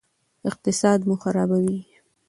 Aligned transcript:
اقتصاد 0.49 0.99
مو 1.07 1.15
خرابوي. 1.21 1.79